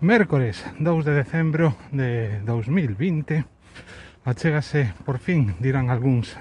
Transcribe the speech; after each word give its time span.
Mércores 0.00 0.62
2 0.78 1.04
de 1.06 1.12
decembro 1.14 1.74
de 1.90 2.40
2020 2.44 3.46
Achégase, 4.28 4.92
por 5.08 5.16
fin, 5.16 5.56
dirán 5.56 5.88
algúns 5.88 6.36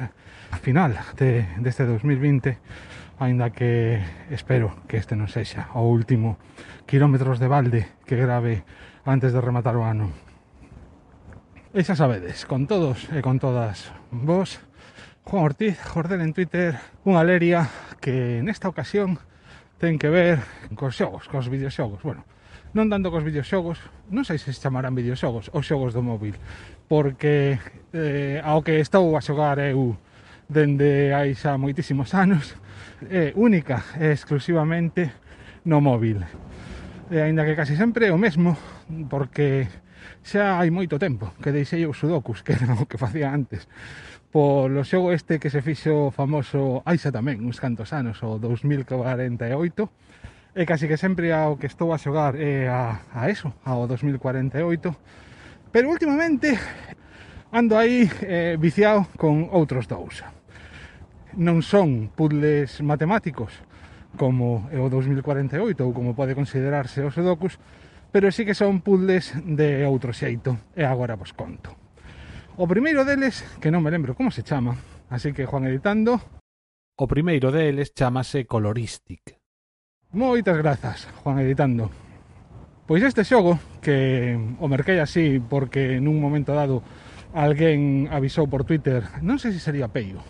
final 0.60 1.00
de, 1.16 1.48
deste 1.64 1.88
2020 1.88 2.60
Ainda 3.16 3.56
que 3.56 4.04
espero 4.28 4.76
que 4.92 5.00
este 5.00 5.16
non 5.16 5.32
sexa 5.32 5.72
o 5.72 5.88
último 5.88 6.36
kilómetros 6.84 7.40
de 7.40 7.48
balde 7.48 7.82
que 8.04 8.20
grave 8.20 8.68
antes 9.08 9.32
de 9.32 9.40
rematar 9.40 9.80
o 9.80 9.88
ano. 9.88 10.12
E 11.72 11.80
xa 11.80 11.96
sabedes, 11.96 12.44
con 12.44 12.68
todos 12.68 13.08
e 13.16 13.24
con 13.24 13.40
todas 13.40 13.96
vos 14.12 14.60
Juan 15.24 15.48
Ortiz, 15.48 15.80
Jordel 15.80 16.28
en 16.28 16.36
Twitter 16.36 16.76
Unha 17.08 17.24
leria 17.24 17.72
que 18.04 18.44
nesta 18.44 18.68
ocasión 18.68 19.16
ten 19.80 19.96
que 19.96 20.12
ver 20.12 20.44
cos 20.76 21.00
xogos, 21.00 21.32
cos 21.32 21.48
videoxogos. 21.48 22.04
Bueno, 22.04 22.28
non 22.76 22.92
tanto 22.92 23.08
cos 23.08 23.24
videoxogos, 23.24 23.80
non 24.12 24.28
sei 24.28 24.36
se 24.36 24.52
se 24.52 24.60
chamarán 24.60 24.92
videoxogos 25.00 25.48
ou 25.56 25.64
xogos 25.64 25.96
do 25.96 26.04
móvil, 26.04 26.36
porque 26.92 27.56
eh, 27.96 28.44
ao 28.44 28.60
que 28.68 28.84
estou 28.84 29.16
a 29.16 29.24
xogar 29.24 29.64
eu 29.64 29.96
dende 30.52 31.16
hai 31.16 31.32
xa 31.40 31.56
moitísimos 31.56 32.12
anos, 32.12 32.60
é 33.08 33.32
única 33.40 33.80
e 33.96 34.12
exclusivamente 34.12 35.08
no 35.64 35.80
móvil. 35.80 36.20
E 37.08 37.16
aínda 37.24 37.48
que 37.48 37.56
casi 37.56 37.80
sempre 37.80 38.08
é 38.08 38.12
o 38.12 38.20
mesmo, 38.20 38.60
porque 39.08 39.72
xa 40.20 40.60
hai 40.60 40.68
moito 40.68 41.00
tempo 41.00 41.32
que 41.40 41.56
deixei 41.56 41.88
os 41.88 41.96
sudokus, 41.96 42.44
que 42.44 42.60
era 42.60 42.76
o 42.84 42.84
que 42.92 43.00
facía 43.00 43.32
antes 43.32 43.72
polo 44.36 44.84
xogo 44.84 45.16
este 45.16 45.40
que 45.40 45.48
se 45.48 45.64
fixo 45.64 46.12
famoso 46.12 46.84
hai 46.84 47.00
xa 47.00 47.08
tamén 47.08 47.40
uns 47.48 47.64
cantos 47.64 47.96
anos, 47.96 48.20
o 48.20 48.36
2048 48.36 49.88
e 50.56 50.64
casi 50.64 50.88
que 50.88 50.96
sempre 50.96 51.36
ao 51.36 51.60
que 51.60 51.68
estou 51.68 51.92
a 51.92 52.00
xogar 52.00 52.40
é 52.40 52.72
a, 52.72 53.04
a 53.12 53.28
eso, 53.28 53.52
ao 53.68 53.84
2048 53.92 54.96
pero 55.76 55.92
últimamente 55.92 56.56
ando 57.52 57.76
aí 57.76 58.08
eh, 58.24 58.56
viciado 58.56 59.12
con 59.20 59.52
outros 59.52 59.92
dous. 59.92 60.24
Non 61.36 61.60
son 61.60 62.08
puzzles 62.16 62.80
matemáticos 62.80 63.52
como 64.16 64.72
é 64.72 64.80
o 64.80 64.88
2048 64.88 65.84
ou 65.84 65.92
como 65.92 66.16
pode 66.16 66.32
considerarse 66.32 67.04
os 67.04 67.12
Sudokus 67.12 67.60
pero 68.16 68.32
sí 68.32 68.48
que 68.48 68.56
son 68.56 68.80
puzzles 68.80 69.36
de 69.44 69.84
outro 69.84 70.16
xeito 70.16 70.72
e 70.72 70.88
agora 70.88 71.20
vos 71.20 71.36
conto. 71.36 71.76
O 72.56 72.64
primeiro 72.64 73.04
deles, 73.04 73.44
que 73.60 73.68
non 73.68 73.84
me 73.84 73.92
lembro 73.92 74.16
como 74.16 74.32
se 74.32 74.48
chama 74.48 74.80
así 75.12 75.36
que 75.36 75.44
Juan 75.44 75.68
editando. 75.68 76.16
O 76.96 77.06
primeiro 77.12 77.52
deles 77.52 77.92
chamase 77.92 78.48
Coloristic. 78.48 79.45
Moitas 80.16 80.56
grazas, 80.58 81.10
Juan 81.24 81.40
Editando. 81.40 81.92
Pois 82.88 83.04
este 83.04 83.28
xogo, 83.28 83.60
que 83.84 84.40
o 84.64 84.68
merquei 84.72 85.04
así 85.04 85.44
porque 85.44 86.00
nun 86.00 86.24
momento 86.24 86.56
dado 86.56 86.80
alguén 87.36 88.08
avisou 88.08 88.48
por 88.48 88.64
Twitter, 88.64 89.04
non 89.20 89.44
sei 89.44 89.52
se 89.52 89.60
sería 89.60 89.92
Peio, 89.92 90.24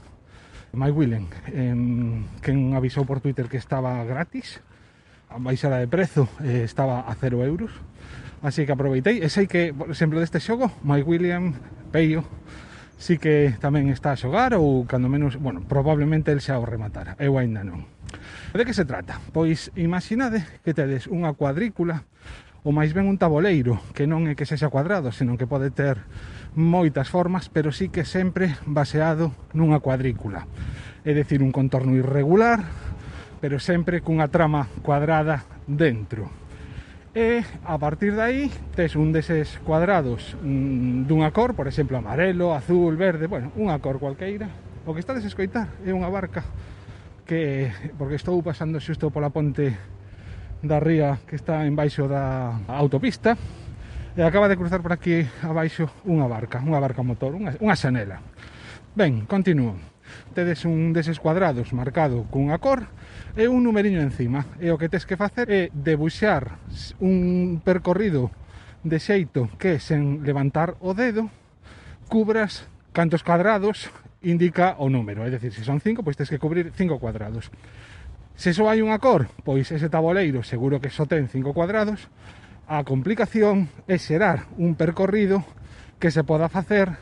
Mike 0.74 0.98
Willen, 0.98 1.30
em, 1.54 2.26
quen 2.42 2.74
avisou 2.74 3.06
por 3.06 3.22
Twitter 3.22 3.46
que 3.46 3.62
estaba 3.62 4.02
gratis, 4.10 4.66
a 5.30 5.38
baixada 5.38 5.78
de 5.78 5.86
prezo 5.86 6.26
eh, 6.42 6.66
estaba 6.66 7.06
a 7.06 7.14
0 7.14 7.46
euros, 7.46 7.70
así 8.42 8.66
que 8.66 8.74
aproveitei, 8.74 9.22
e 9.22 9.30
sei 9.30 9.46
que, 9.46 9.70
por 9.70 9.94
exemplo, 9.94 10.18
deste 10.18 10.42
xogo, 10.42 10.74
Mike 10.82 11.06
William, 11.06 11.54
Peio, 11.94 12.26
si 12.98 13.22
que 13.22 13.54
tamén 13.62 13.94
está 13.94 14.18
a 14.18 14.20
xogar 14.20 14.58
ou 14.58 14.90
cando 14.90 15.14
menos, 15.14 15.38
bueno, 15.38 15.62
probablemente 15.62 16.34
el 16.34 16.42
xa 16.42 16.58
o 16.58 16.66
rematara, 16.66 17.14
eu 17.22 17.38
aínda 17.38 17.62
non. 17.62 17.95
De 18.56 18.64
que 18.64 18.74
se 18.74 18.86
trata? 18.86 19.20
Pois 19.36 19.72
imaginade 19.76 20.48
que 20.64 20.72
tedes 20.72 21.12
unha 21.12 21.36
cuadrícula 21.36 22.08
ou 22.66 22.74
máis 22.74 22.98
ben 22.98 23.06
un 23.06 23.22
taboleiro, 23.22 23.78
que 23.94 24.10
non 24.10 24.26
é 24.26 24.34
que 24.34 24.50
sexa 24.50 24.74
cuadrado, 24.74 25.14
senón 25.14 25.38
que 25.38 25.46
pode 25.46 25.70
ter 25.70 26.02
moitas 26.58 27.14
formas, 27.14 27.46
pero 27.46 27.70
sí 27.70 27.94
que 27.94 28.08
sempre 28.08 28.58
baseado 28.66 29.36
nunha 29.54 29.84
cuadrícula. 29.84 30.50
É 31.06 31.14
dicir, 31.14 31.46
un 31.46 31.54
contorno 31.54 31.94
irregular, 31.94 32.66
pero 33.38 33.62
sempre 33.62 34.02
cunha 34.02 34.34
trama 34.34 34.66
cuadrada 34.82 35.46
dentro. 35.70 36.26
E 37.14 37.46
a 37.70 37.78
partir 37.78 38.18
de 38.18 38.24
aí 38.24 38.44
tes 38.74 38.98
un 38.98 39.14
deses 39.14 39.62
cuadrados 39.62 40.34
mm, 40.42 41.06
dunha 41.06 41.30
cor, 41.30 41.54
por 41.54 41.70
exemplo, 41.70 42.02
amarelo, 42.02 42.58
azul, 42.58 42.98
verde, 42.98 43.30
bueno, 43.30 43.54
unha 43.60 43.78
cor 43.78 44.02
cualqueira. 44.02 44.50
O 44.90 44.98
que 44.98 45.06
estades 45.06 45.28
escoitar 45.28 45.70
é 45.86 45.94
unha 45.94 46.10
barca 46.10 46.42
que 47.26 47.74
porque 47.98 48.16
estou 48.16 48.40
pasando 48.46 48.80
xusto 48.80 49.10
pola 49.10 49.34
ponte 49.34 49.74
da 50.62 50.80
ría 50.80 51.20
que 51.26 51.36
está 51.36 51.66
en 51.66 51.76
baixo 51.76 52.08
da 52.08 52.62
autopista 52.70 53.36
e 54.16 54.24
acaba 54.24 54.48
de 54.48 54.56
cruzar 54.56 54.80
por 54.80 54.96
aquí 54.96 55.28
abaixo 55.44 55.92
unha 56.08 56.30
barca, 56.30 56.64
unha 56.64 56.80
barca 56.80 57.04
motor, 57.04 57.36
unha, 57.36 57.58
unha 57.60 57.76
xanela. 57.76 58.24
Ben, 58.96 59.28
continuo. 59.28 59.76
Tedes 60.32 60.64
un 60.64 60.96
deses 60.96 61.20
cuadrados 61.20 61.76
marcado 61.76 62.24
cunha 62.32 62.56
cor 62.64 62.88
e 63.36 63.52
un 63.52 63.68
numeriño 63.68 64.00
encima. 64.00 64.48
E 64.64 64.72
o 64.72 64.80
que 64.80 64.88
tes 64.88 65.04
que 65.04 65.20
facer 65.20 65.52
é 65.52 65.62
debuxar 65.76 66.62
un 67.04 67.60
percorrido 67.60 68.32
de 68.88 69.02
xeito 69.02 69.52
que 69.60 69.82
sen 69.84 70.24
levantar 70.24 70.80
o 70.80 70.96
dedo 70.96 71.28
cubras 72.08 72.70
cantos 72.94 73.26
cuadrados 73.26 73.92
indica 74.26 74.76
o 74.82 74.90
número, 74.90 75.22
é 75.24 75.30
dicir, 75.30 75.54
se 75.54 75.64
son 75.64 75.78
5, 75.80 76.02
pois 76.02 76.18
tens 76.18 76.30
que 76.30 76.42
cubrir 76.42 76.74
5 76.74 76.98
cuadrados. 76.98 77.54
Se 78.36 78.52
só 78.52 78.68
hai 78.68 78.82
unha 78.82 79.00
cor, 79.00 79.30
pois 79.46 79.70
ese 79.72 79.88
tabuleiro 79.88 80.44
seguro 80.44 80.82
que 80.82 80.92
só 80.92 81.06
ten 81.06 81.30
5 81.30 81.54
cuadrados, 81.54 82.10
a 82.68 82.82
complicación 82.82 83.70
é 83.86 84.02
xerar 84.02 84.50
un 84.58 84.74
percorrido 84.74 85.46
que 86.02 86.10
se 86.10 86.26
poda 86.26 86.50
facer, 86.50 86.98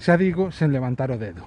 xa 0.00 0.16
digo, 0.16 0.50
sen 0.50 0.72
levantar 0.72 1.12
o 1.12 1.20
dedo. 1.20 1.44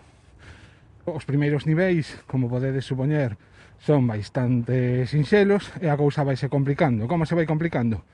Os 1.06 1.26
primeiros 1.26 1.66
niveis, 1.66 2.22
como 2.30 2.50
podedes 2.50 2.86
supoñer, 2.86 3.38
son 3.82 4.08
bastante 4.08 5.06
sinxelos 5.06 5.74
e 5.82 5.90
a 5.90 6.00
cousa 6.00 6.24
vai 6.26 6.38
se 6.38 6.50
complicando. 6.50 7.10
Como 7.10 7.26
se 7.26 7.36
vai 7.36 7.46
complicando? 7.46 8.06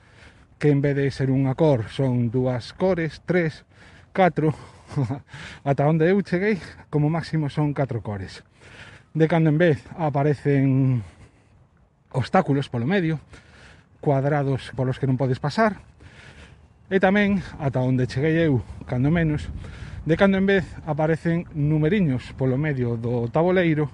Que 0.58 0.72
en 0.72 0.80
vez 0.80 0.96
de 0.96 1.08
ser 1.12 1.30
unha 1.30 1.54
cor 1.54 1.88
son 1.88 2.28
dúas 2.28 2.72
cores, 2.76 3.22
tres, 3.24 3.64
catro, 4.12 4.52
ata 5.64 5.88
onde 5.88 6.08
eu 6.08 6.20
cheguei, 6.22 6.58
como 6.90 7.10
máximo 7.10 7.50
son 7.50 7.74
4 7.74 8.02
cores. 8.02 8.44
De 9.14 9.28
cando 9.28 9.50
en 9.50 9.58
vez 9.58 9.78
aparecen 9.96 11.02
obstáculos 12.12 12.68
polo 12.68 12.86
medio, 12.86 13.20
cuadrados 14.00 14.72
polos 14.76 14.98
que 14.98 15.08
non 15.08 15.20
podes 15.20 15.40
pasar, 15.40 15.80
e 16.92 17.00
tamén, 17.00 17.40
ata 17.60 17.80
onde 17.80 18.08
cheguei 18.08 18.36
eu, 18.44 18.60
cando 18.84 19.08
menos, 19.08 19.48
de 20.04 20.14
cando 20.16 20.36
en 20.36 20.46
vez 20.48 20.64
aparecen 20.84 21.48
numeriños 21.56 22.36
polo 22.36 22.60
medio 22.60 23.00
do 23.00 23.28
tabuleiro 23.32 23.88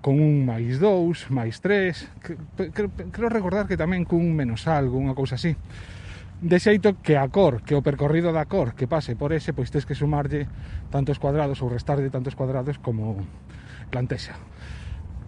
con 0.00 0.18
un 0.18 0.42
máis 0.42 0.80
dous, 0.82 1.28
máis 1.28 1.60
tres, 1.62 2.08
creo 2.56 3.28
recordar 3.30 3.68
que 3.68 3.78
tamén 3.78 4.08
cun 4.08 4.32
menos 4.32 4.64
algo, 4.66 4.98
unha 4.98 5.16
cousa 5.16 5.36
así 5.36 5.54
De 6.42 6.58
xeito 6.58 6.98
que 6.98 7.14
a 7.14 7.30
cor, 7.30 7.62
que 7.62 7.78
o 7.78 7.86
percorrido 7.86 8.34
da 8.34 8.50
cor 8.50 8.74
que 8.74 8.90
pase 8.90 9.14
por 9.14 9.30
ese, 9.30 9.54
pois 9.54 9.70
tens 9.70 9.86
que 9.86 9.94
sumarlle 9.94 10.50
tantos 10.90 11.22
cuadrados 11.22 11.62
ou 11.62 11.70
restarlle 11.70 12.10
tantos 12.10 12.34
cuadrados 12.34 12.82
como 12.82 13.22
plantexa. 13.94 14.34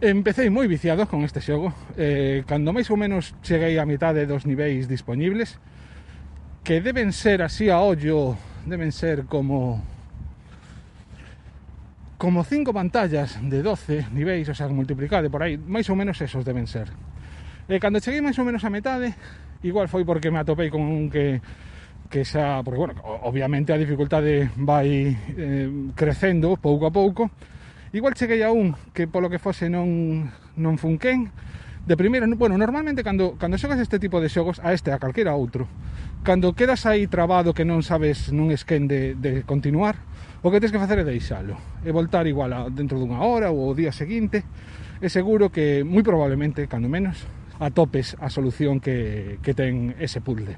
Empecéi 0.03 0.51
moi 0.51 0.67
viciado 0.67 1.07
con 1.07 1.23
este 1.23 1.39
xogo. 1.39 1.71
Eh, 1.95 2.43
cando 2.51 2.75
máis 2.75 2.91
ou 2.91 2.99
menos 2.99 3.31
cheguei 3.47 3.79
a 3.79 3.87
mitade 3.87 4.27
dos 4.27 4.43
niveis 4.43 4.91
disponibles, 4.91 5.63
que 6.67 6.83
deben 6.83 7.15
ser 7.15 7.47
así 7.47 7.71
a 7.71 7.79
ollo, 7.79 8.35
deben 8.67 8.91
ser 8.91 9.31
como 9.31 9.87
como 12.19 12.43
cinco 12.43 12.75
pantallas 12.75 13.39
de 13.39 13.63
12 13.63 14.11
niveis, 14.11 14.51
o 14.51 14.55
sea, 14.59 14.67
multiplicade 14.67 15.31
por 15.31 15.47
aí, 15.47 15.63
máis 15.63 15.87
ou 15.87 15.95
menos 15.95 16.19
esos 16.19 16.43
deben 16.43 16.67
ser. 16.67 16.91
E 17.71 17.79
cando 17.79 18.03
cheguei 18.03 18.19
máis 18.19 18.35
ou 18.35 18.45
menos 18.45 18.67
a 18.67 18.75
metade, 18.75 19.15
Igual 19.65 19.89
foi 19.89 20.05
porque 20.05 20.29
me 20.29 20.39
atopei 20.39 20.69
con 20.69 20.85
un 20.85 21.09
que 21.09 21.41
que 22.13 22.23
xa, 22.23 22.63
porque 22.63 22.79
bueno, 22.79 22.95
obviamente 23.25 23.73
a 23.73 23.81
dificultade 23.81 24.53
vai 24.61 25.17
eh, 25.35 25.69
crecendo 25.97 26.55
pouco 26.61 26.87
a 26.87 26.93
pouco. 26.93 27.33
Igual 27.97 28.15
cheguei 28.15 28.45
a 28.45 28.53
un 28.53 28.77
que 28.93 29.09
polo 29.09 29.33
que 29.33 29.41
fose 29.41 29.73
non 29.73 30.29
non 30.61 30.77
funquen. 30.77 31.33
De 31.85 31.97
primeira, 31.97 32.29
bueno, 32.37 32.61
normalmente 32.61 33.01
cando 33.03 33.41
cando 33.41 33.57
xogas 33.57 33.81
este 33.81 33.99
tipo 33.99 34.21
de 34.21 34.29
xogos 34.29 34.61
a 34.61 34.77
este 34.77 34.93
a 34.93 35.01
calquera 35.01 35.33
outro, 35.33 35.65
cando 36.23 36.53
quedas 36.53 36.85
aí 36.85 37.09
trabado 37.09 37.57
que 37.57 37.65
non 37.65 37.81
sabes 37.81 38.33
nun 38.37 38.53
esquén 38.53 38.85
de, 38.85 39.17
de 39.17 39.49
continuar, 39.49 39.97
o 40.45 40.53
que 40.53 40.61
tens 40.61 40.73
que 40.73 40.81
facer 40.81 41.01
é 41.01 41.09
deixalo 41.09 41.57
e 41.85 41.91
voltar 41.93 42.29
igual 42.29 42.53
a, 42.53 42.61
dentro 42.69 43.01
dunha 43.01 43.21
hora 43.25 43.49
ou 43.49 43.73
o 43.73 43.77
día 43.77 43.93
seguinte, 43.97 44.45
é 45.01 45.09
seguro 45.09 45.49
que 45.49 45.85
moi 45.85 46.05
probablemente, 46.05 46.65
cando 46.69 46.89
menos, 46.89 47.25
atopes 47.61 48.17
a 48.21 48.31
solución 48.31 48.81
que, 48.81 49.39
que 49.43 49.55
ten 49.55 49.95
ese 49.99 50.21
puzzle. 50.21 50.57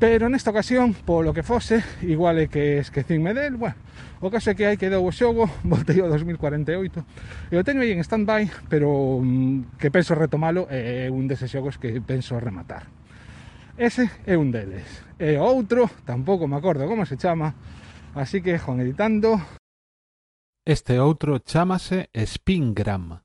Pero 0.00 0.32
nesta 0.32 0.48
ocasión, 0.48 0.96
polo 0.96 1.36
que 1.36 1.44
fose, 1.44 1.84
igual 2.00 2.40
é 2.40 2.48
que 2.48 2.80
esquecinme 2.80 3.36
del, 3.36 3.60
bueno, 3.60 3.76
o 4.24 4.32
caso 4.32 4.48
é 4.48 4.56
que 4.56 4.64
hai 4.64 4.80
quedou 4.80 5.04
o 5.04 5.12
xogo, 5.12 5.44
voltei 5.68 6.00
ao 6.00 6.08
2048, 6.08 7.52
e 7.52 7.54
o 7.60 7.60
teño 7.60 7.84
aí 7.84 7.92
en 7.92 8.00
stand-by, 8.00 8.48
pero 8.72 9.20
mm, 9.20 9.76
que 9.76 9.92
penso 9.92 10.16
retomalo 10.16 10.64
é 10.72 11.12
un 11.12 11.28
deses 11.28 11.52
xogos 11.52 11.76
que 11.76 12.00
penso 12.00 12.40
rematar. 12.40 12.88
Ese 13.76 14.08
é 14.24 14.40
un 14.40 14.48
deles. 14.48 14.88
E 15.20 15.36
o 15.36 15.44
outro, 15.44 15.84
tampouco 16.08 16.48
me 16.48 16.56
acordo 16.56 16.88
como 16.88 17.04
se 17.04 17.20
chama, 17.20 17.52
así 18.16 18.40
que, 18.40 18.56
Juan 18.56 18.80
editando... 18.80 19.36
Este 20.64 20.96
outro 20.96 21.44
chamase 21.44 22.08
Spingram. 22.16 23.20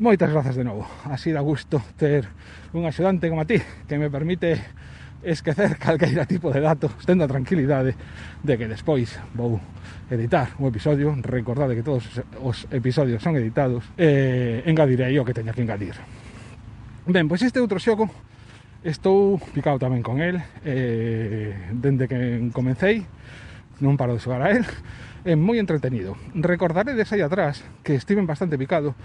Moitas 0.00 0.32
grazas 0.32 0.56
de 0.56 0.64
novo. 0.64 0.88
Así 1.04 1.28
da 1.28 1.44
gusto 1.44 1.76
ter 2.00 2.24
un 2.72 2.88
axudante 2.88 3.28
como 3.28 3.44
a 3.44 3.44
ti 3.44 3.60
que 3.84 4.00
me 4.00 4.08
permite 4.08 4.56
esquecer 5.20 5.76
calqueira 5.76 6.24
tipo 6.24 6.48
de 6.48 6.64
datos 6.64 6.96
tendo 7.04 7.28
a 7.28 7.28
tranquilidade 7.28 7.92
de 8.40 8.54
que 8.56 8.64
despois 8.64 9.20
vou 9.36 9.60
editar 10.08 10.56
un 10.56 10.72
episodio. 10.72 11.12
Recordade 11.20 11.76
que 11.76 11.84
todos 11.84 12.08
os 12.40 12.64
episodios 12.72 13.20
son 13.20 13.36
editados 13.36 13.84
e 14.00 14.64
engadirei 14.64 15.20
o 15.20 15.24
que 15.28 15.36
teña 15.36 15.52
que 15.52 15.60
engadir. 15.60 16.00
Ben, 17.04 17.28
pois 17.28 17.44
este 17.44 17.60
outro 17.60 17.76
xogo 17.76 18.08
estou 18.80 19.36
picado 19.52 19.76
tamén 19.76 20.00
con 20.00 20.24
el 20.24 20.40
eh, 20.64 21.76
dende 21.76 22.08
que 22.08 22.48
comecei 22.56 23.04
non 23.84 24.00
paro 24.00 24.16
de 24.16 24.24
xogar 24.24 24.40
a 24.40 24.48
el 24.48 24.64
é 25.28 25.36
moi 25.36 25.60
entretenido. 25.60 26.16
Recordaré 26.32 26.96
aí 26.96 27.20
atrás 27.20 27.60
que 27.84 27.92
estiven 27.92 28.24
bastante 28.24 28.56
picado 28.56 28.96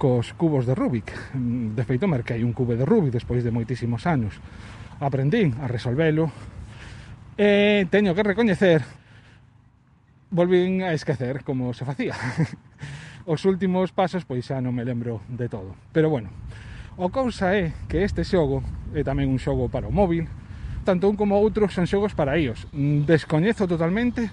cos 0.00 0.32
cubos 0.32 0.64
de 0.64 0.74
Rubik. 0.74 1.12
De 1.36 1.84
feito, 1.84 2.08
merquei 2.08 2.40
un 2.40 2.56
cubo 2.56 2.72
de 2.72 2.88
Rubik 2.88 3.12
despois 3.12 3.44
de 3.44 3.52
moitísimos 3.52 4.08
anos. 4.08 4.40
Aprendín 4.96 5.60
a 5.60 5.68
resolvelo 5.68 6.32
e 7.36 7.84
teño 7.92 8.16
que 8.16 8.24
recoñecer 8.24 8.80
volvín 10.32 10.80
a 10.80 10.96
esquecer 10.96 11.44
como 11.44 11.76
se 11.76 11.84
facía. 11.84 12.16
Os 13.28 13.44
últimos 13.44 13.92
pasos 13.92 14.24
pois 14.24 14.48
xa 14.48 14.64
non 14.64 14.72
me 14.72 14.88
lembro 14.88 15.20
de 15.28 15.52
todo. 15.52 15.76
Pero 15.92 16.08
bueno, 16.08 16.32
o 16.96 17.12
cousa 17.12 17.52
é 17.52 17.76
que 17.84 18.00
este 18.00 18.24
xogo 18.24 18.64
é 18.96 19.04
tamén 19.04 19.28
un 19.28 19.36
xogo 19.36 19.68
para 19.68 19.84
o 19.84 19.92
móvil, 19.92 20.32
tanto 20.88 21.12
un 21.12 21.20
como 21.20 21.36
outro 21.36 21.68
son 21.68 21.84
xogos 21.84 22.16
para 22.16 22.40
iOS. 22.40 22.72
Descoñezo 23.04 23.68
totalmente 23.68 24.32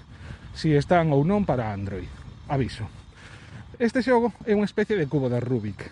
se 0.56 0.72
si 0.72 0.80
están 0.80 1.12
ou 1.12 1.28
non 1.28 1.44
para 1.44 1.76
Android. 1.76 2.08
Aviso. 2.48 2.97
Este 3.78 4.02
xogo 4.02 4.34
é 4.42 4.58
unha 4.58 4.66
especie 4.66 4.98
de 4.98 5.06
cubo 5.06 5.30
de 5.30 5.38
Rubik, 5.38 5.86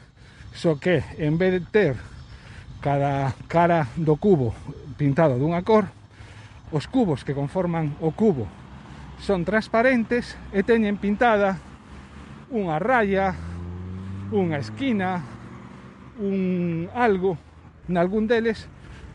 só 0.50 0.74
que 0.74 1.06
en 1.22 1.38
vez 1.38 1.54
de 1.54 1.62
ter 1.62 1.94
cada 2.82 3.30
cara 3.46 3.86
do 3.94 4.18
cubo 4.18 4.58
pintado 4.98 5.38
dunha 5.38 5.62
cor, 5.62 5.86
os 6.74 6.90
cubos 6.90 7.22
que 7.22 7.30
conforman 7.30 7.94
o 8.02 8.10
cubo 8.10 8.50
son 9.22 9.46
transparentes 9.46 10.34
e 10.50 10.66
teñen 10.66 10.98
pintada 10.98 11.62
unha 12.50 12.82
raya, 12.82 13.38
unha 14.34 14.58
esquina, 14.58 15.22
un 16.18 16.90
algo 16.90 17.38
nalgún 17.86 18.26
deles 18.26 18.66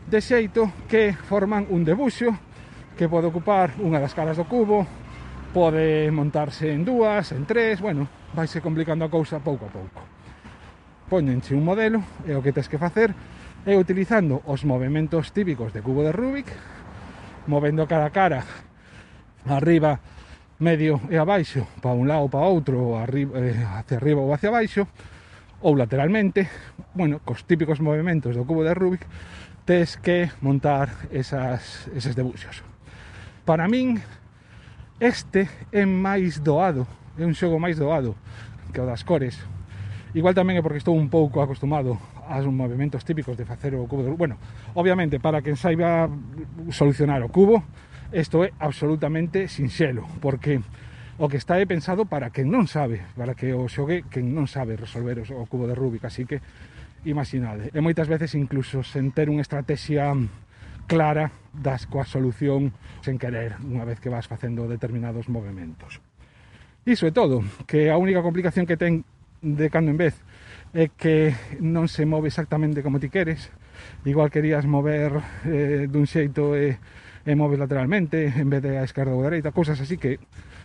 de 0.08 0.24
xeito 0.24 0.72
que 0.88 1.12
forman 1.12 1.68
un 1.68 1.84
debuxo 1.84 2.32
que 2.96 3.04
pode 3.04 3.28
ocupar 3.28 3.76
unha 3.84 4.00
das 4.00 4.16
caras 4.16 4.40
do 4.40 4.48
cubo, 4.48 4.88
pode 5.52 6.08
montarse 6.08 6.72
en 6.72 6.88
dúas, 6.88 7.36
en 7.36 7.44
tres, 7.44 7.76
bueno, 7.76 8.21
vaise 8.34 8.60
complicando 8.60 9.04
a 9.04 9.12
cousa 9.12 9.40
pouco 9.40 9.66
a 9.66 9.72
pouco. 9.72 10.00
Póñenche 11.08 11.52
un 11.52 11.64
modelo 11.64 12.00
e 12.24 12.32
o 12.32 12.40
que 12.40 12.52
tens 12.56 12.68
que 12.68 12.80
facer 12.80 13.12
é 13.68 13.76
utilizando 13.76 14.40
os 14.48 14.64
movimentos 14.64 15.30
típicos 15.30 15.72
de 15.76 15.84
cubo 15.84 16.00
de 16.00 16.10
Rubik, 16.10 16.48
movendo 17.46 17.84
cara 17.86 18.08
a 18.08 18.14
cara, 18.14 18.40
arriba, 19.44 20.00
medio 20.58 21.00
e 21.12 21.20
abaixo, 21.20 21.68
para 21.84 21.92
un 21.92 22.08
lado 22.08 22.24
ou 22.24 22.32
para 22.32 22.48
outro, 22.48 22.96
arriba, 22.96 23.36
eh, 23.36 23.60
hacia 23.76 24.00
arriba 24.00 24.24
ou 24.24 24.32
hacia 24.32 24.48
abaixo, 24.48 24.88
ou 25.60 25.76
lateralmente, 25.76 26.48
bueno, 26.96 27.20
cos 27.20 27.44
típicos 27.44 27.84
movimentos 27.84 28.32
do 28.32 28.48
cubo 28.48 28.64
de 28.64 28.72
Rubik, 28.72 29.04
tes 29.68 30.00
que 30.00 30.32
montar 30.40 30.88
esas, 31.12 31.86
eses 31.92 32.16
debuxos. 32.16 32.64
Para 33.44 33.68
min, 33.68 34.00
este 34.98 35.46
é 35.70 35.84
máis 35.84 36.40
doado 36.40 36.88
é 37.18 37.24
un 37.24 37.36
xogo 37.36 37.60
máis 37.60 37.76
doado 37.76 38.16
que 38.72 38.80
o 38.80 38.88
das 38.88 39.04
cores. 39.04 39.36
Igual 40.12 40.36
tamén 40.36 40.60
é 40.60 40.62
porque 40.64 40.80
estou 40.80 40.92
un 40.92 41.08
pouco 41.08 41.40
acostumado 41.40 41.96
aos 42.28 42.44
movimentos 42.48 43.04
típicos 43.04 43.36
de 43.36 43.48
facer 43.48 43.72
o 43.76 43.88
cubo 43.88 44.04
de 44.04 44.12
Bueno, 44.12 44.36
obviamente, 44.76 45.20
para 45.20 45.40
quen 45.40 45.56
saiba 45.56 46.08
solucionar 46.72 47.24
o 47.24 47.32
cubo, 47.32 47.64
isto 48.12 48.44
é 48.44 48.52
absolutamente 48.60 49.48
sinxelo, 49.48 50.04
porque 50.20 50.60
o 51.16 51.28
que 51.28 51.40
está 51.40 51.60
é 51.60 51.64
pensado 51.64 52.04
para 52.04 52.28
quen 52.28 52.52
non 52.52 52.68
sabe, 52.68 53.04
para 53.16 53.32
que 53.32 53.56
o 53.56 53.68
xogue 53.68 54.04
quen 54.08 54.36
non 54.36 54.44
sabe 54.44 54.76
resolver 54.76 55.24
o 55.32 55.48
cubo 55.48 55.64
de 55.64 55.76
Rubik, 55.76 56.04
así 56.04 56.28
que 56.28 56.44
imaginade. 57.08 57.72
E 57.72 57.80
moitas 57.80 58.08
veces 58.08 58.36
incluso 58.36 58.84
sen 58.84 59.16
ter 59.16 59.32
unha 59.32 59.44
estrategia 59.44 60.12
clara 60.84 61.32
das 61.56 61.88
coa 61.88 62.04
solución 62.04 62.76
sen 63.00 63.16
querer, 63.16 63.56
unha 63.64 63.88
vez 63.88 63.96
que 63.96 64.12
vas 64.12 64.28
facendo 64.28 64.68
determinados 64.68 65.32
movimentos. 65.32 66.04
Iso 66.82 67.06
é 67.06 67.14
todo, 67.14 67.46
que 67.70 67.94
a 67.94 67.96
única 67.96 68.26
complicación 68.26 68.66
que 68.66 68.74
ten 68.74 69.06
de 69.38 69.70
cando 69.70 69.94
en 69.94 69.98
vez 70.02 70.18
é 70.74 70.90
que 70.90 71.30
non 71.62 71.86
se 71.86 72.02
move 72.02 72.26
exactamente 72.26 72.82
como 72.82 72.98
ti 72.98 73.06
queres. 73.06 73.54
Igual 74.02 74.34
querías 74.34 74.66
mover 74.66 75.22
eh, 75.46 75.86
dun 75.86 76.10
xeito 76.10 76.58
e, 76.58 76.82
e 77.22 77.32
moves 77.38 77.62
lateralmente 77.62 78.26
en 78.34 78.50
vez 78.50 78.66
de 78.66 78.82
a 78.82 78.86
esquerda 78.86 79.14
ou 79.14 79.22
a 79.22 79.30
dereita, 79.30 79.54
cousas 79.54 79.78
así 79.78 79.94
que 79.94 80.18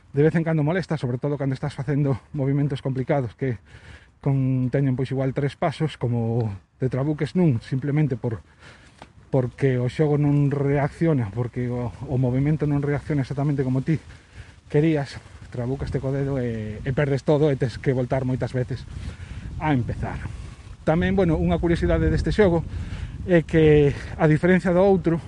de 0.10 0.22
vez 0.26 0.34
en 0.34 0.42
cando 0.42 0.66
molesta, 0.66 0.98
sobre 0.98 1.22
todo 1.22 1.38
cando 1.38 1.54
estás 1.54 1.78
facendo 1.78 2.18
movimentos 2.34 2.82
complicados 2.82 3.38
que 3.38 3.62
con, 4.18 4.74
teñen 4.74 4.98
pois 4.98 5.14
igual 5.14 5.38
tres 5.38 5.54
pasos 5.54 6.02
como 6.02 6.50
te 6.82 6.90
trabuques 6.90 7.38
nun 7.38 7.62
simplemente 7.62 8.18
por 8.18 8.42
porque 9.30 9.78
o 9.78 9.86
xogo 9.86 10.18
non 10.18 10.50
reacciona, 10.50 11.30
porque 11.30 11.70
o, 11.70 11.94
o 12.10 12.16
movimento 12.18 12.66
non 12.66 12.82
reacciona 12.82 13.22
exactamente 13.22 13.62
como 13.62 13.86
ti 13.86 14.02
querías 14.66 15.22
trabucaste 15.48 16.00
co 16.00 16.12
dedo 16.12 16.38
e, 16.38 16.80
eh, 16.84 16.88
e 16.88 16.92
perdes 16.94 17.24
todo 17.24 17.50
e 17.50 17.56
tes 17.56 17.80
que 17.82 17.96
voltar 17.96 18.24
moitas 18.24 18.54
veces 18.54 18.84
a 19.60 19.74
empezar. 19.74 20.20
Tamén, 20.88 21.18
bueno, 21.18 21.36
unha 21.36 21.60
curiosidade 21.60 22.08
deste 22.08 22.32
xogo 22.32 22.64
é 23.28 23.44
que 23.44 23.92
a 24.16 24.26
diferencia 24.30 24.72
do 24.72 24.80
outro 24.80 25.20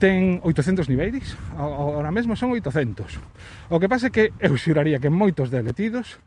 ten 0.00 0.40
800 0.46 0.88
niveis, 0.88 1.36
ahora 1.58 2.08
mesmo 2.08 2.32
son 2.32 2.56
800. 2.56 3.20
O 3.68 3.76
que 3.76 3.90
pasa 3.90 4.08
é 4.08 4.14
que 4.14 4.32
eu 4.40 4.56
xuraría 4.56 5.02
que 5.02 5.12
moitos 5.12 5.52
deletidos 5.52 6.22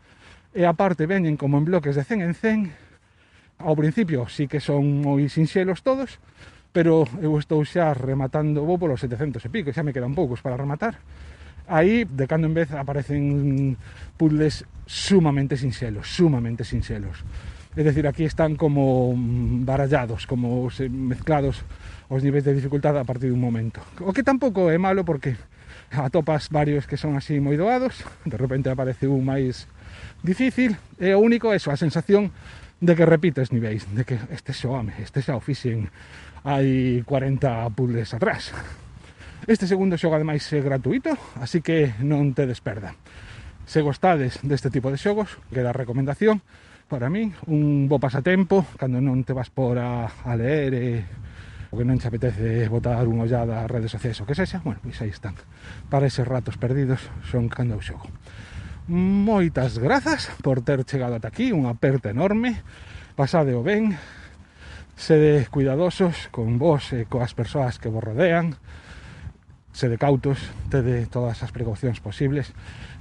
e 0.53 0.67
aparte 0.67 1.09
veñen 1.09 1.39
como 1.39 1.57
en 1.57 1.65
bloques 1.65 1.97
de 1.97 2.05
100 2.05 2.21
en 2.21 2.33
100. 2.35 3.63
Ao 3.63 3.73
principio 3.73 4.29
sí 4.29 4.45
que 4.45 4.61
son 4.61 5.01
moi 5.01 5.25
sinxelos 5.25 5.81
todos, 5.81 6.21
pero 6.69 7.09
eu 7.17 7.33
estou 7.41 7.65
xa 7.65 7.97
rematando, 7.97 8.61
vou 8.61 8.77
polos 8.77 9.01
700 9.01 9.41
e 9.41 9.49
pico, 9.49 9.73
xa 9.73 9.81
me 9.81 9.95
quedan 9.95 10.13
poucos 10.13 10.43
para 10.45 10.59
rematar 10.59 11.01
Aí, 11.67 12.03
de 12.03 12.27
cando 12.27 12.47
en 12.47 12.53
vez, 12.53 12.71
aparecen 12.71 13.77
puzzles 14.17 14.65
sumamente 14.85 15.57
sinxelos, 15.57 16.07
sumamente 16.07 16.63
sinxelos. 16.63 17.23
É 17.73 17.81
dicir, 17.81 18.05
aquí 18.05 18.23
están 18.23 18.53
como 18.53 19.17
mm, 19.17 19.65
barallados, 19.65 20.27
como 20.27 20.69
eh, 20.77 20.89
mezclados 20.89 21.65
os 22.05 22.21
niveis 22.21 22.45
de 22.45 22.53
dificultad 22.53 22.93
a 22.93 23.07
partir 23.07 23.33
dun 23.33 23.41
momento. 23.41 23.81
O 24.05 24.13
que 24.13 24.21
tampouco 24.21 24.69
é 24.69 24.77
malo 24.77 25.01
porque 25.01 25.33
atopas 25.89 26.53
varios 26.53 26.85
que 26.85 26.97
son 27.01 27.17
así 27.17 27.41
moi 27.41 27.57
doados, 27.57 28.05
de 28.29 28.37
repente 28.37 28.69
aparece 28.69 29.09
un 29.09 29.25
máis 29.25 29.65
difícil, 30.21 30.77
e 31.01 31.17
o 31.17 31.19
único 31.21 31.49
é 31.49 31.57
a 31.57 31.77
sensación 31.79 32.29
de 32.77 32.93
que 32.93 33.09
repites 33.09 33.49
niveis, 33.49 33.89
de 33.89 34.05
que 34.05 34.21
este 34.29 34.53
xoame, 34.53 34.93
este 35.01 35.25
xa 35.25 35.33
o 35.33 35.41
fixen 35.41 35.89
hai 36.45 37.01
40 37.07 37.73
puzzles 37.73 38.13
atrás. 38.13 38.53
Este 39.43 39.67
segundo 39.67 39.99
xogo 39.99 40.15
ademais 40.15 40.47
é 40.55 40.63
gratuito, 40.63 41.19
así 41.35 41.59
que 41.59 41.91
non 41.99 42.31
te 42.31 42.47
desperda. 42.47 42.95
Se 43.67 43.83
gostades 43.83 44.39
deste 44.39 44.71
tipo 44.71 44.87
de 44.87 44.95
xogos, 44.95 45.35
queda 45.51 45.75
recomendación 45.75 46.39
para 46.87 47.11
min 47.11 47.35
un 47.51 47.91
bo 47.91 47.99
pasatempo 47.99 48.63
cando 48.79 49.03
non 49.03 49.27
te 49.27 49.35
vas 49.35 49.51
por 49.51 49.75
a, 49.83 50.07
a 50.07 50.31
leer 50.39 50.71
e 50.79 50.87
o 51.71 51.75
que 51.75 51.83
non 51.83 51.99
te 51.99 52.07
apetece 52.07 52.71
botar 52.71 53.03
unha 53.03 53.27
ollada 53.27 53.63
a 53.63 53.67
redes 53.67 53.91
sociais 53.91 54.15
o 54.23 54.27
que 54.29 54.31
sexa, 54.31 54.63
bueno, 54.63 54.79
pois 54.79 54.95
aí 55.03 55.11
están. 55.11 55.35
Para 55.91 56.07
eses 56.07 56.23
ratos 56.23 56.55
perdidos 56.55 57.03
son 57.27 57.51
cando 57.51 57.75
o 57.75 57.83
xogo. 57.83 58.07
Moitas 58.87 59.75
grazas 59.75 60.31
por 60.39 60.63
ter 60.63 60.87
chegado 60.87 61.19
ata 61.19 61.27
aquí, 61.27 61.51
unha 61.51 61.75
aperta 61.75 62.15
enorme. 62.15 62.63
Pasade 63.19 63.51
o 63.51 63.59
ben, 63.59 63.99
sede 64.95 65.51
cuidadosos 65.51 66.31
con 66.31 66.55
vos 66.55 66.95
e 66.95 67.03
coas 67.11 67.35
persoas 67.35 67.75
que 67.75 67.91
vos 67.91 67.99
rodean, 67.99 68.55
sede 69.73 69.97
cautos, 69.97 70.39
tede 70.69 71.09
todas 71.09 71.41
as 71.41 71.51
precaucións 71.51 71.99
posibles 71.99 72.53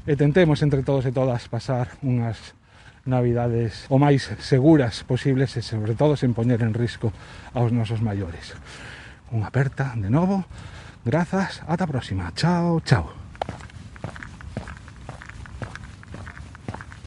e 0.08 0.16
tentemos 0.16 0.64
entre 0.64 0.82
todos 0.82 1.04
e 1.04 1.12
todas 1.12 1.46
pasar 1.46 1.94
unhas 2.02 2.56
navidades 3.04 3.86
o 3.92 4.00
máis 4.00 4.32
seguras 4.40 5.04
posibles 5.04 5.54
e 5.54 5.62
sobre 5.62 5.92
todo 5.94 6.16
sen 6.16 6.32
poñer 6.32 6.64
en 6.64 6.72
risco 6.72 7.12
aos 7.52 7.70
nosos 7.70 8.00
maiores. 8.00 8.56
Unha 9.30 9.52
aperta 9.52 9.92
de 9.94 10.08
novo, 10.08 10.48
grazas, 11.04 11.60
ata 11.68 11.84
a 11.84 11.90
próxima. 11.90 12.32
Chao, 12.34 12.80
chao. 12.82 13.21